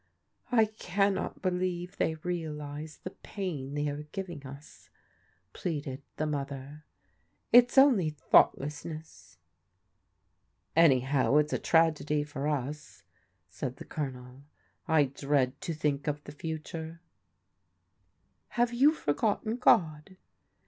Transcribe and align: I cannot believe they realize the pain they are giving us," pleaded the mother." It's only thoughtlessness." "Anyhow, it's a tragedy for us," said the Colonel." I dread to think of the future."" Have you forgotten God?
I 0.51 0.65
cannot 0.65 1.43
believe 1.43 1.97
they 1.97 2.15
realize 2.15 2.97
the 2.97 3.11
pain 3.11 3.75
they 3.75 3.87
are 3.87 4.01
giving 4.01 4.43
us," 4.47 4.89
pleaded 5.53 6.01
the 6.17 6.25
mother." 6.25 6.85
It's 7.53 7.77
only 7.77 8.09
thoughtlessness." 8.09 9.37
"Anyhow, 10.75 11.35
it's 11.35 11.53
a 11.53 11.59
tragedy 11.59 12.23
for 12.23 12.47
us," 12.47 13.03
said 13.47 13.75
the 13.77 13.85
Colonel." 13.85 14.41
I 14.87 15.03
dread 15.03 15.61
to 15.61 15.73
think 15.75 16.07
of 16.07 16.23
the 16.23 16.31
future."" 16.31 16.99
Have 18.57 18.73
you 18.73 18.93
forgotten 18.93 19.57
God? 19.57 20.17